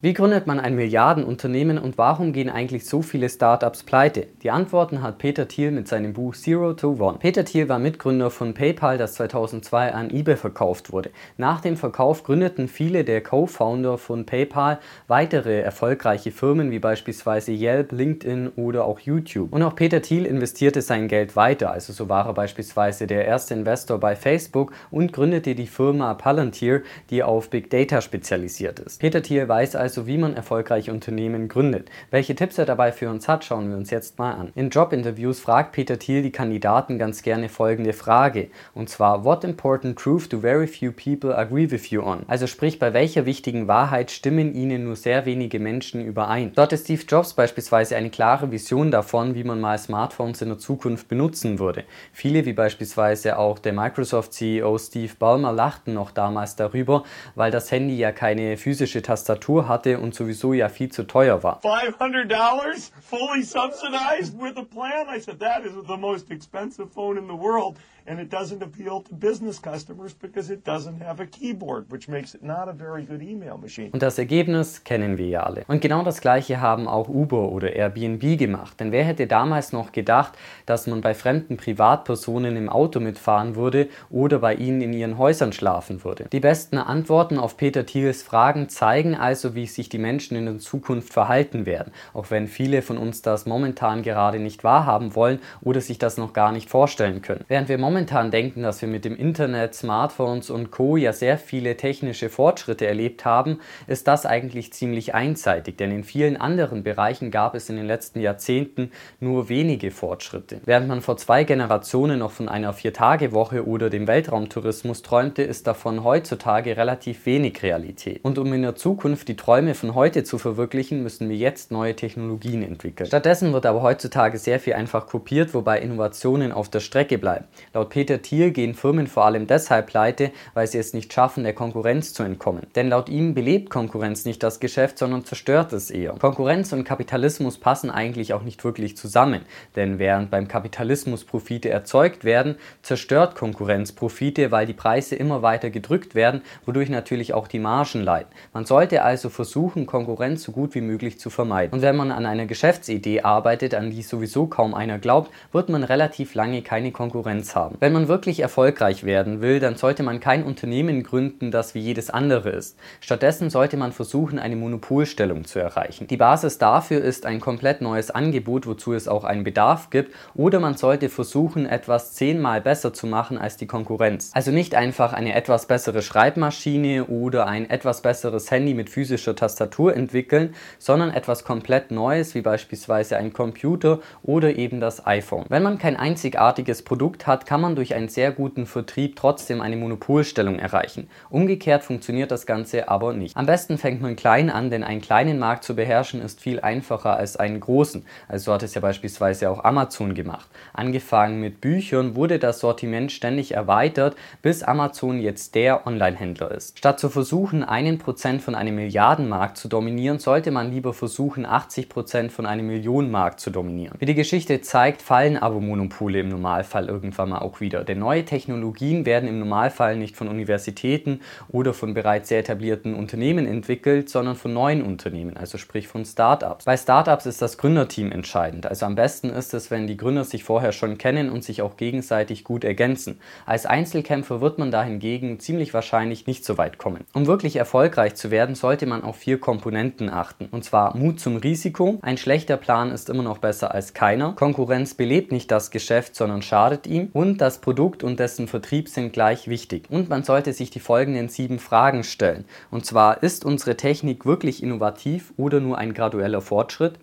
[0.00, 4.28] Wie gründet man ein Milliardenunternehmen und warum gehen eigentlich so viele Startups pleite?
[4.44, 7.18] Die Antworten hat Peter Thiel mit seinem Buch Zero to One.
[7.18, 11.10] Peter Thiel war Mitgründer von PayPal, das 2002 an eBay verkauft wurde.
[11.36, 17.90] Nach dem Verkauf gründeten viele der Co-Founder von PayPal weitere erfolgreiche Firmen wie beispielsweise Yelp,
[17.90, 19.52] LinkedIn oder auch YouTube.
[19.52, 23.54] Und auch Peter Thiel investierte sein Geld weiter, also so war er beispielsweise der erste
[23.54, 29.00] Investor bei Facebook und gründete die Firma Palantir, die auf Big Data spezialisiert ist.
[29.00, 31.88] Peter Thiel weiß also, also wie man erfolgreich Unternehmen gründet.
[32.10, 34.52] Welche Tipps er dabei für uns hat, schauen wir uns jetzt mal an.
[34.54, 39.98] In Jobinterviews fragt Peter Thiel die Kandidaten ganz gerne folgende Frage, und zwar What important
[39.98, 42.24] truth do very few people agree with you on?
[42.26, 46.52] Also sprich, bei welcher wichtigen Wahrheit stimmen Ihnen nur sehr wenige Menschen überein?
[46.54, 50.58] Dort ist Steve Jobs beispielsweise eine klare Vision davon, wie man mal Smartphones in der
[50.58, 51.84] Zukunft benutzen würde.
[52.12, 57.04] Viele, wie beispielsweise auch der Microsoft-CEO Steve Ballmer, lachten noch damals darüber,
[57.36, 61.42] weil das Handy ja keine physische Tastatur hat hatte und sowieso ja viel zu teuer
[61.42, 61.60] war.
[61.62, 65.06] $500 fully subsidized with a plan?
[65.08, 67.76] I said, that is the most expensive phone in the world
[68.08, 72.34] and it doesn't appeal to business customers because it doesn't have a keyboard, which makes
[72.34, 73.90] it not a very good email machine.
[73.92, 75.64] Und das Ergebnis kennen wir ja alle.
[75.68, 78.80] Und genau das gleiche haben auch Uber oder Airbnb gemacht.
[78.80, 80.32] Denn wer hätte damals noch gedacht,
[80.64, 85.52] dass man bei fremden Privatpersonen im Auto mitfahren würde oder bei ihnen in ihren Häusern
[85.52, 86.26] schlafen würde?
[86.32, 90.58] Die besten Antworten auf Peter Thiels Fragen zeigen also, wie sich die Menschen in der
[90.58, 95.80] Zukunft verhalten werden, auch wenn viele von uns das momentan gerade nicht wahrhaben wollen oder
[95.80, 97.44] sich das noch gar nicht vorstellen können.
[97.48, 100.96] Während wir momentan momentan denken, dass wir mit dem Internet, Smartphones und Co.
[100.96, 106.36] ja sehr viele technische Fortschritte erlebt haben, ist das eigentlich ziemlich einseitig, denn in vielen
[106.36, 110.60] anderen Bereichen gab es in den letzten Jahrzehnten nur wenige Fortschritte.
[110.64, 116.04] Während man vor zwei Generationen noch von einer Viertagewoche oder dem Weltraumtourismus träumte, ist davon
[116.04, 118.20] heutzutage relativ wenig Realität.
[118.22, 121.96] Und um in der Zukunft die Träume von heute zu verwirklichen, müssen wir jetzt neue
[121.96, 123.08] Technologien entwickeln.
[123.08, 127.46] Stattdessen wird aber heutzutage sehr viel einfach kopiert, wobei Innovationen auf der Strecke bleiben.
[127.74, 131.52] Laut Peter Thiel gehen Firmen vor allem deshalb pleite, weil sie es nicht schaffen, der
[131.52, 132.66] Konkurrenz zu entkommen.
[132.74, 136.12] Denn laut ihm belebt Konkurrenz nicht das Geschäft, sondern zerstört es eher.
[136.12, 139.42] Konkurrenz und Kapitalismus passen eigentlich auch nicht wirklich zusammen,
[139.76, 145.70] denn während beim Kapitalismus Profite erzeugt werden, zerstört Konkurrenz Profite, weil die Preise immer weiter
[145.70, 148.28] gedrückt werden, wodurch natürlich auch die Margen leiden.
[148.52, 151.74] Man sollte also versuchen, Konkurrenz so gut wie möglich zu vermeiden.
[151.74, 155.84] Und wenn man an einer Geschäftsidee arbeitet, an die sowieso kaum einer glaubt, wird man
[155.84, 157.67] relativ lange keine Konkurrenz haben.
[157.80, 162.10] Wenn man wirklich erfolgreich werden will, dann sollte man kein Unternehmen gründen, das wie jedes
[162.10, 162.78] andere ist.
[163.00, 166.06] Stattdessen sollte man versuchen, eine Monopolstellung zu erreichen.
[166.06, 170.60] Die Basis dafür ist ein komplett neues Angebot, wozu es auch einen Bedarf gibt, oder
[170.60, 174.30] man sollte versuchen, etwas zehnmal besser zu machen als die Konkurrenz.
[174.34, 179.94] Also nicht einfach eine etwas bessere Schreibmaschine oder ein etwas besseres Handy mit physischer Tastatur
[179.96, 185.44] entwickeln, sondern etwas komplett Neues, wie beispielsweise ein Computer oder eben das iPhone.
[185.48, 189.60] Wenn man kein einzigartiges Produkt hat, kann man man durch einen sehr guten Vertrieb trotzdem
[189.60, 191.08] eine Monopolstellung erreichen.
[191.28, 193.36] Umgekehrt funktioniert das Ganze aber nicht.
[193.36, 197.16] Am besten fängt man klein an, denn einen kleinen Markt zu beherrschen ist viel einfacher
[197.16, 198.06] als einen großen.
[198.26, 200.48] Also hat es ja beispielsweise auch Amazon gemacht.
[200.72, 206.78] Angefangen mit Büchern wurde das Sortiment ständig erweitert, bis Amazon jetzt der Online-Händler ist.
[206.78, 211.90] Statt zu versuchen, einen Prozent von einem Milliardenmarkt zu dominieren, sollte man lieber versuchen, 80
[211.90, 213.96] Prozent von einem Millionenmarkt zu dominieren.
[213.98, 217.84] Wie die Geschichte zeigt, fallen aber Monopole im Normalfall irgendwann mal auch wieder.
[217.84, 223.46] Denn neue Technologien werden im Normalfall nicht von Universitäten oder von bereits sehr etablierten Unternehmen
[223.46, 226.64] entwickelt, sondern von neuen Unternehmen, also sprich von Startups.
[226.64, 228.66] Bei Startups ist das Gründerteam entscheidend.
[228.66, 231.76] Also am besten ist es, wenn die Gründer sich vorher schon kennen und sich auch
[231.76, 233.18] gegenseitig gut ergänzen.
[233.46, 237.04] Als Einzelkämpfer wird man dahingegen ziemlich wahrscheinlich nicht so weit kommen.
[237.14, 240.48] Um wirklich erfolgreich zu werden, sollte man auf vier Komponenten achten.
[240.50, 241.98] Und zwar Mut zum Risiko.
[242.02, 244.34] Ein schlechter Plan ist immer noch besser als keiner.
[244.34, 247.08] Konkurrenz belebt nicht das Geschäft, sondern schadet ihm.
[247.12, 249.84] Und das Produkt und dessen Vertrieb sind gleich wichtig.
[249.90, 252.44] Und man sollte sich die folgenden sieben Fragen stellen.
[252.70, 256.98] Und zwar, ist unsere Technik wirklich innovativ oder nur ein gradueller Fortschritt?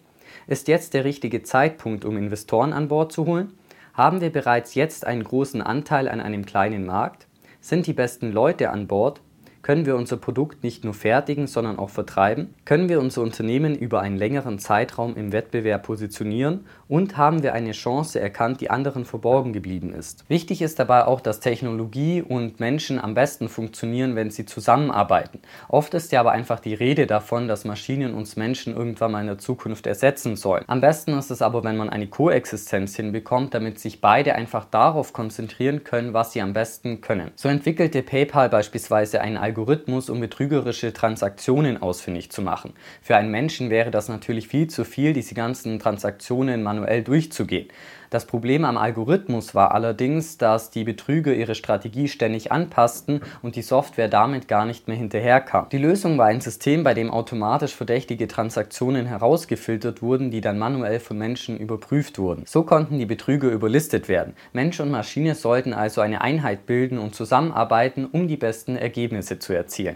[0.48, 3.54] Ist jetzt der richtige Zeitpunkt, um Investoren an Bord zu holen?
[3.94, 7.28] Haben wir bereits jetzt einen großen Anteil an einem kleinen Markt?
[7.62, 9.22] Sind die besten Leute an Bord?
[9.66, 12.54] Können wir unser Produkt nicht nur fertigen, sondern auch vertreiben?
[12.66, 16.68] Können wir unser Unternehmen über einen längeren Zeitraum im Wettbewerb positionieren?
[16.88, 20.24] Und haben wir eine Chance erkannt, die anderen verborgen geblieben ist?
[20.30, 25.40] Wichtig ist dabei auch, dass Technologie und Menschen am besten funktionieren, wenn sie zusammenarbeiten.
[25.68, 29.26] Oft ist ja aber einfach die Rede davon, dass Maschinen uns Menschen irgendwann mal in
[29.26, 30.64] der Zukunft ersetzen sollen.
[30.68, 35.12] Am besten ist es aber, wenn man eine Koexistenz hinbekommt, damit sich beide einfach darauf
[35.12, 37.32] konzentrieren können, was sie am besten können.
[37.36, 42.74] So entwickelte PayPal beispielsweise einen Algorithmus, Algorithmus, um betrügerische Transaktionen ausfindig zu machen.
[43.02, 47.70] Für einen Menschen wäre das natürlich viel zu viel, diese ganzen Transaktionen manuell durchzugehen.
[48.16, 53.62] Das Problem am Algorithmus war allerdings, dass die Betrüger ihre Strategie ständig anpassten und die
[53.62, 55.68] Software damit gar nicht mehr hinterherkam.
[55.70, 61.02] Die Lösung war ein System, bei dem automatisch verdächtige Transaktionen herausgefiltert wurden, die dann manuell
[61.02, 62.44] von Menschen überprüft wurden.
[62.46, 64.34] So konnten die Betrüger überlistet werden.
[64.54, 69.52] Mensch und Maschine sollten also eine Einheit bilden und zusammenarbeiten, um die besten Ergebnisse zu
[69.52, 69.84] erzielen.